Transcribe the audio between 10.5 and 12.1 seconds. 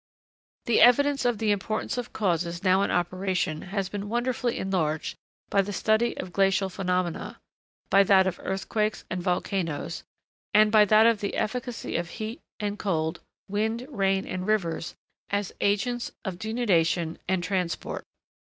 and by that of the efficacy of